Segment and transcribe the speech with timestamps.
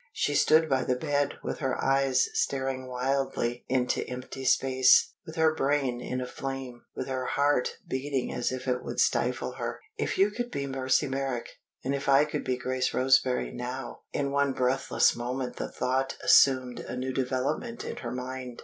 [0.13, 5.53] She stood by the bed with her eyes staring wildly into empty space; with her
[5.53, 9.79] brain in a flame; with her heart beating as if it would stifle her.
[9.99, 11.49] "If you could be Mercy Merrick,
[11.83, 16.79] and if I could be Grace Roseberry, now!" In one breathless moment the thought assumed
[16.79, 18.59] a new development in her mind.